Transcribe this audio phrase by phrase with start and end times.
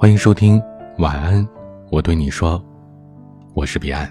[0.00, 0.62] 欢迎收听
[0.98, 1.44] 晚安，
[1.90, 2.64] 我对你说，
[3.52, 4.08] 我是彼岸。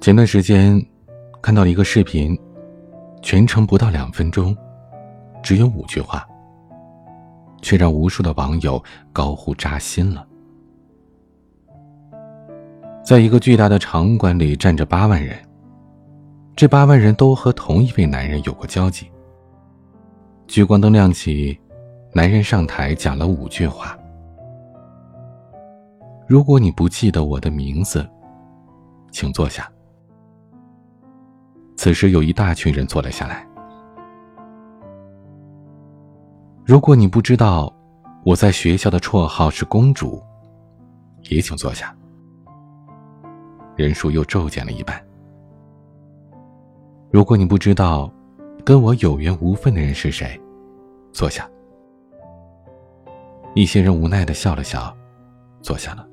[0.00, 0.84] 前段时间
[1.40, 2.36] 看到了一个视频，
[3.22, 4.52] 全程不到两分钟，
[5.44, 6.26] 只有五句话，
[7.62, 8.82] 却让无数的网友
[9.12, 10.26] 高呼扎心了。
[13.04, 15.38] 在一个巨大的场馆里站着八万人，
[16.56, 19.08] 这八万人都和同一位男人有过交集。
[20.48, 21.56] 聚光灯亮起。
[22.14, 23.98] 男人上台讲了五句话。
[26.26, 28.06] 如果你不记得我的名字，
[29.10, 29.70] 请坐下。
[31.74, 33.46] 此时有一大群人坐了下来。
[36.64, 37.74] 如果你不知道
[38.24, 40.22] 我在学校的绰号是公主，
[41.30, 41.96] 也请坐下。
[43.74, 45.02] 人数又骤减了一半。
[47.10, 48.12] 如果你不知道
[48.64, 50.38] 跟我有缘无分的人是谁，
[51.10, 51.48] 坐下。
[53.54, 54.96] 一些人无奈的笑了笑，
[55.60, 56.08] 坐下了。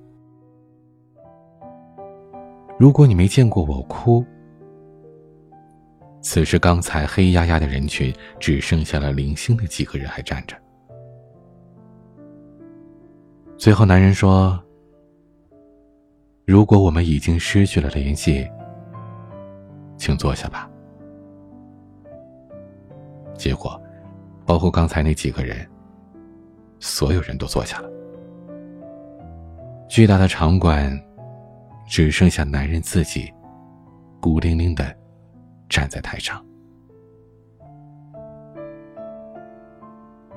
[2.77, 4.25] 如果你没见过我哭，
[6.21, 10.55] 此时刚才黑压压的人群只剩下了零星的几个人还站着。
[13.57, 14.61] 最后，男人说
[16.45, 18.45] ：“如果我们已经失去了联系，
[19.97, 20.69] 请坐下吧。”
[23.35, 23.81] 结果，
[24.45, 25.65] 包括刚才那几个人。
[26.79, 27.89] 所有人都坐下了。
[29.87, 30.97] 巨大的场馆，
[31.87, 33.31] 只剩下男人自己，
[34.19, 34.95] 孤零零的
[35.67, 36.43] 站在台上。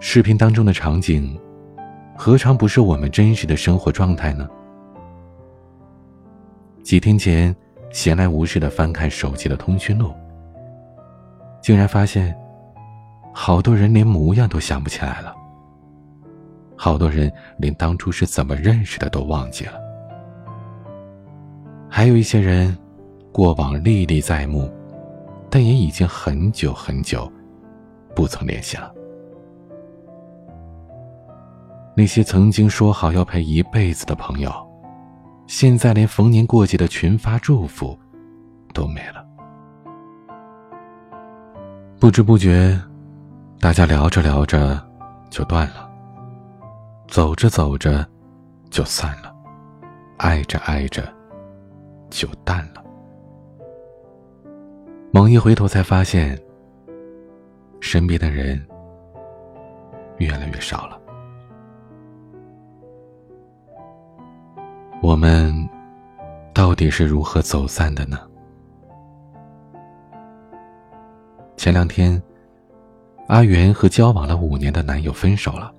[0.01, 1.39] 视频当中的场景，
[2.17, 4.49] 何尝不是我们真实的生活状态呢？
[6.83, 7.55] 几天前，
[7.91, 10.13] 闲来无事的翻看手机的通讯录，
[11.63, 12.37] 竟然发现，
[13.33, 15.37] 好多人连模样都想不起来了。
[16.85, 19.75] 好多人连当初是怎么认识的都忘记了，
[21.89, 22.77] 还有一些人，
[23.31, 24.69] 过往历历在目，
[25.49, 27.33] 但也已经很久很久，
[28.17, 28.93] 不曾联系了。
[31.97, 34.53] 那些曾经说好要陪一辈子的朋友，
[35.47, 37.97] 现在连逢年过节的群发祝福，
[38.75, 39.25] 都没了。
[42.01, 42.77] 不知不觉，
[43.61, 44.85] 大家聊着聊着，
[45.31, 45.92] 就断了。
[47.13, 48.09] 走着走着，
[48.71, 49.31] 就散了；
[50.17, 51.07] 爱着爱着，
[52.09, 52.83] 就淡了。
[55.13, 56.43] 猛一回头，才发现，
[57.83, 58.59] 身边的人
[60.17, 60.99] 越来越少了。
[65.03, 65.53] 我们
[66.55, 68.19] 到底是如何走散的呢？
[71.59, 72.23] 前两天，
[73.29, 75.71] 阿元和交往了五年的男友分手了。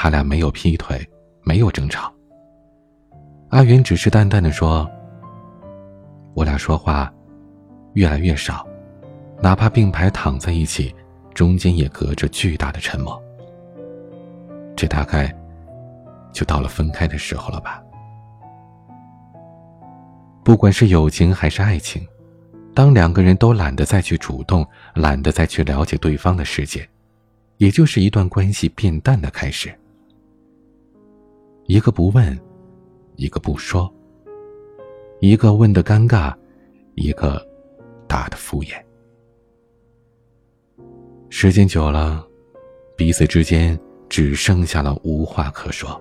[0.00, 1.04] 他俩没有劈腿，
[1.42, 2.14] 没有争吵。
[3.48, 4.88] 阿元只是淡淡的说
[6.34, 7.12] ：“我俩说话
[7.94, 8.64] 越来越少，
[9.42, 10.94] 哪怕并排躺在一起，
[11.34, 13.20] 中间也隔着巨大的沉默。
[14.76, 15.36] 这大概
[16.32, 17.82] 就到了分开的时候了吧？
[20.44, 22.06] 不管是友情还是爱情，
[22.72, 24.64] 当两个人都懒得再去主动，
[24.94, 26.88] 懒得再去了解对方的世界，
[27.56, 29.76] 也就是一段关系变淡的开始。”
[31.68, 32.34] 一个不问，
[33.16, 33.92] 一个不说，
[35.20, 36.34] 一个问的尴尬，
[36.94, 37.46] 一个
[38.08, 38.82] 答的敷衍。
[41.28, 42.26] 时间久了，
[42.96, 43.78] 彼此之间
[44.08, 46.00] 只剩下了无话可说，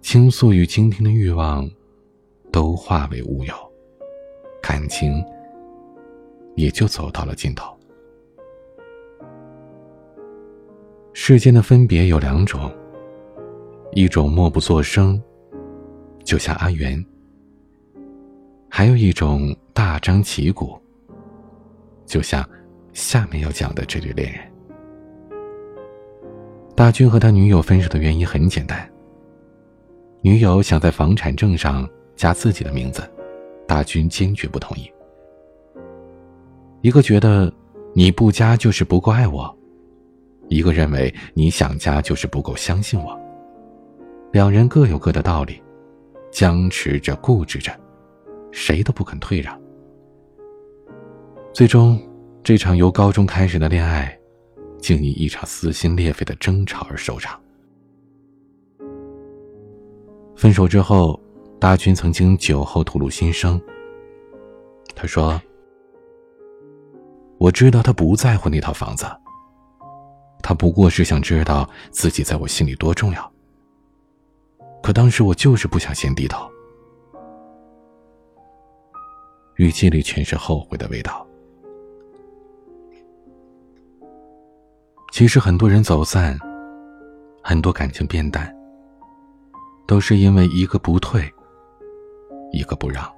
[0.00, 1.70] 倾诉与倾听的欲望
[2.50, 3.54] 都化为乌有，
[4.60, 5.24] 感情
[6.56, 7.72] 也就走到了尽头。
[11.12, 12.68] 世间的分别有两种。
[13.94, 15.22] 一种默不作声，
[16.24, 16.98] 就像阿元；
[18.70, 20.80] 还有一种大张旗鼓，
[22.06, 22.42] 就像
[22.94, 24.40] 下面要讲的这对恋人。
[26.74, 28.90] 大军和他女友分手的原因很简单，
[30.22, 33.02] 女友想在房产证上加自己的名字，
[33.68, 34.90] 大军坚决不同意。
[36.80, 37.52] 一个觉得
[37.94, 39.54] 你不加就是不够爱我，
[40.48, 43.20] 一个认为你想加就是不够相信我。
[44.32, 45.62] 两人各有各的道理，
[46.30, 47.70] 僵持着，固执着，
[48.50, 49.60] 谁都不肯退让。
[51.52, 52.00] 最终，
[52.42, 54.18] 这场由高中开始的恋爱，
[54.78, 57.38] 竟以一场撕心裂肺的争吵而收场。
[60.34, 61.20] 分手之后，
[61.60, 63.60] 大军曾经酒后吐露心声。
[64.94, 65.38] 他说
[67.36, 69.04] ：“我知道他不在乎那套房子，
[70.42, 73.31] 他不过是想知道自己在我心里多重要。
[74.82, 76.50] 可当时我就是不想先低头，
[79.56, 81.26] 语气里全是后悔的味道。
[85.12, 86.36] 其实很多人走散，
[87.42, 88.52] 很多感情变淡，
[89.86, 91.22] 都是因为一个不退，
[92.50, 93.08] 一个不让。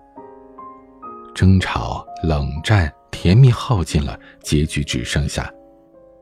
[1.34, 5.50] 争吵、冷战、甜蜜耗尽了，结局只剩下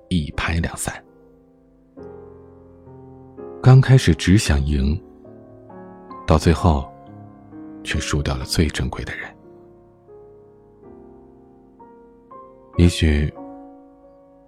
[0.09, 0.95] 一拍两散。
[3.62, 4.99] 刚开始只想赢，
[6.32, 6.90] 到最后
[7.84, 9.29] 却输掉了最珍贵的人。
[12.79, 13.31] 也许。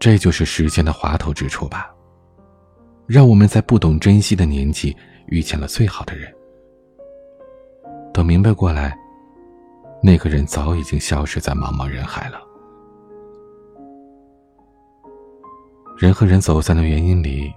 [0.00, 1.94] 这就是时间的滑头之处吧，
[3.06, 4.94] 让我们在不懂珍惜的年纪
[5.28, 6.30] 遇见了最好的人。
[8.12, 8.94] 等明白过来，
[10.02, 12.38] 那个人早已经消失在茫茫人海了。
[15.96, 17.50] 人和人走散的原因里，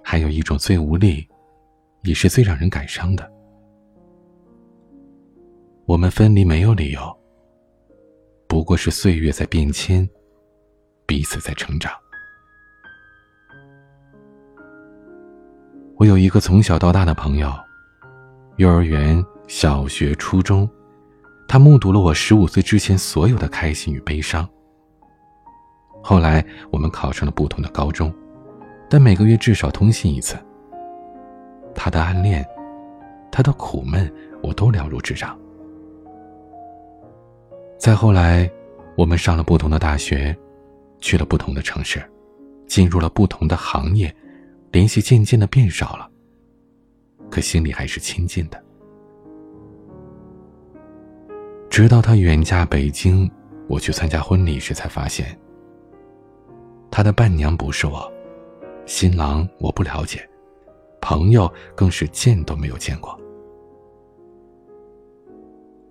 [0.00, 1.26] 还有一种最无力，
[2.02, 3.33] 也是最让人感伤的。
[5.86, 7.16] 我们分离没有理由，
[8.46, 10.08] 不过是岁月在变迁。
[11.06, 11.92] 彼此在成长。
[15.96, 17.52] 我有一个从小到大的朋友，
[18.56, 20.66] 幼儿园、小学、初中，
[21.46, 24.48] 他目睹了我十五岁之前所有的开心与悲伤。
[26.02, 28.10] 后来我们考上了不同的高中，
[28.88, 30.34] 但每个月至少通信一次。
[31.74, 32.42] 他的暗恋，
[33.30, 34.10] 他的苦闷，
[34.42, 35.38] 我都了如指掌。
[37.78, 38.50] 再后来，
[38.96, 40.36] 我们上了不同的大学。
[41.00, 42.02] 去了不同的城市，
[42.66, 44.10] 进入了不同的行业，
[44.72, 46.10] 联系渐渐的变少了。
[47.30, 48.64] 可心里还是亲近的。
[51.68, 53.30] 直到他远嫁北京，
[53.68, 55.38] 我去参加婚礼时才发现，
[56.90, 58.10] 他的伴娘不是我，
[58.86, 60.26] 新郎我不了解，
[61.02, 63.14] 朋友更是见都没有见过。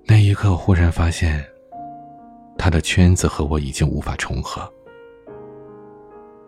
[0.08, 1.46] 那一刻，忽然发现，
[2.58, 4.62] 他的圈子和我已经无法重合。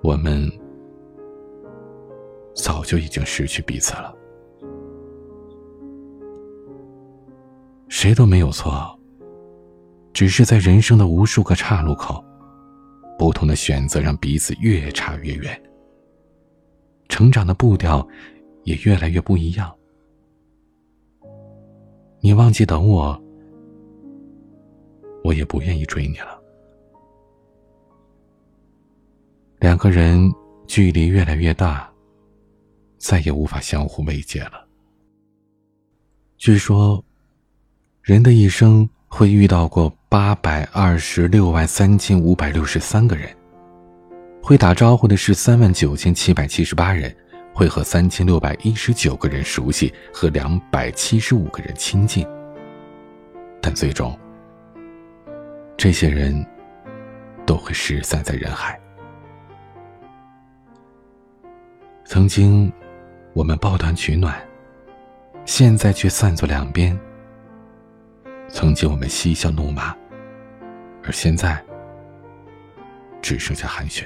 [0.02, 0.50] 我们
[2.54, 4.16] 早就已经失去彼此了，
[7.88, 8.98] 谁都没有错，
[10.14, 12.24] 只是在人生的无数个岔路口，
[13.18, 15.60] 不同的选择让彼此越差越远，
[17.10, 18.08] 成长的步调
[18.64, 19.74] 也越来越不一样。
[22.22, 23.22] 你忘记等我，
[25.26, 26.40] 我也不愿意追你了。
[29.60, 30.32] 两个人
[30.68, 31.92] 距离越来越大，
[33.00, 34.68] 再也无法相互慰藉了。
[36.38, 37.04] 据说，
[38.04, 43.36] 人的一生会遇到过八百二十六万三千五百六十三个人，
[44.44, 47.16] 会打招呼的是三万九千七百七十八人，
[47.52, 52.28] 会和三千六百一十九个人熟悉，和两百七十五个人亲近。
[53.60, 54.16] 但最终，
[55.78, 56.46] 这些人
[57.46, 58.80] 都会失散在人海。
[62.06, 62.72] 曾经，
[63.34, 64.40] 我们抱团取暖，
[65.46, 66.98] 现在却散作两边。
[68.48, 69.96] 曾经我们嬉笑怒骂，
[71.04, 71.64] 而现在
[73.22, 74.06] 只剩下寒暄。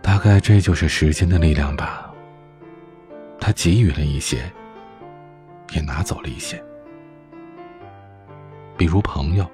[0.00, 2.12] 大概这就是时间的力量吧。
[3.38, 4.50] 他给予了一些，
[5.74, 6.62] 也拿走了一些，
[8.76, 9.46] 比如朋友，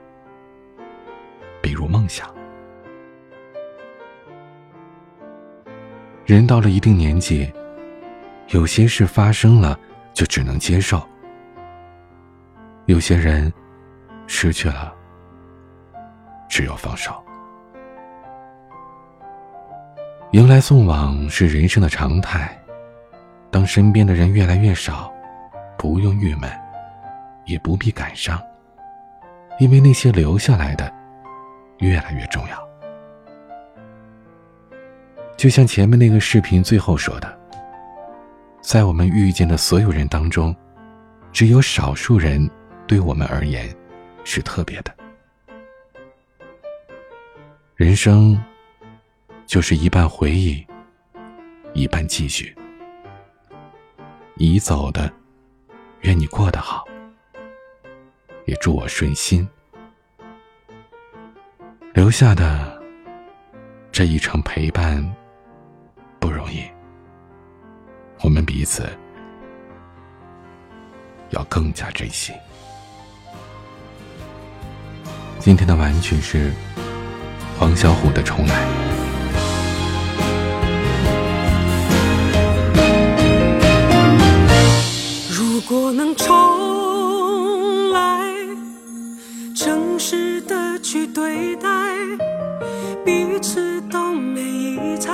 [1.62, 2.28] 比如梦想。
[6.24, 7.52] 人到了一定年纪，
[8.48, 9.78] 有些事发生了，
[10.14, 10.98] 就只能接受；
[12.86, 13.52] 有些人
[14.26, 14.94] 失去了，
[16.48, 17.12] 只有放手。
[20.32, 22.56] 迎来送往是人生的常态。
[23.50, 25.12] 当身边的人越来越少，
[25.76, 26.48] 不用郁闷，
[27.44, 28.40] 也不必感伤，
[29.59, 30.90] 因为那些留下来的，
[31.78, 32.69] 越来越重要。
[35.37, 37.38] 就像前面那个视频最后说的，
[38.61, 40.54] 在我们遇见的所有人当中，
[41.33, 42.49] 只有少数人
[42.87, 43.75] 对我们而言
[44.25, 44.95] 是特别的。
[47.75, 48.38] 人生
[49.47, 50.66] 就是一半回忆，
[51.73, 52.54] 一半继续。
[54.37, 55.11] 已走的，
[56.00, 56.85] 愿你过得好，
[58.47, 59.49] 也祝我顺心。
[61.92, 62.80] 留下的
[63.90, 65.04] 这一场陪伴
[66.20, 66.62] 不容易
[68.23, 68.88] 我们彼此
[71.30, 72.32] 要更加珍惜。
[75.40, 76.52] 今天的玩具是
[77.59, 78.66] 黄小琥的重来
[85.30, 86.79] 如果能重
[90.92, 91.68] 去对待
[93.04, 95.10] 彼此都没异常。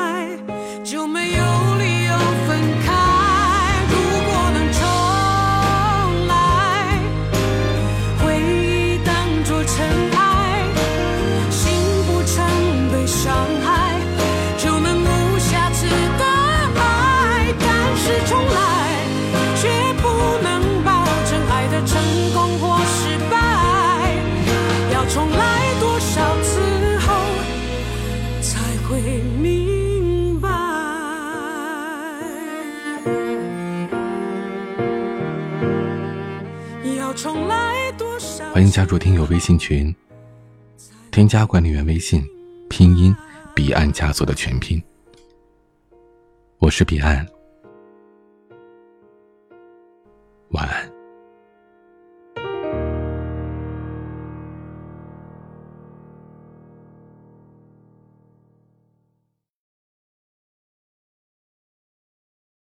[38.76, 39.94] 加入听友微信群。
[41.10, 42.22] 添加管理员微信
[42.68, 43.16] 拼音
[43.54, 44.78] 彼岸家族的全拼。
[46.58, 47.26] 我是彼岸。
[50.50, 50.95] 晚安。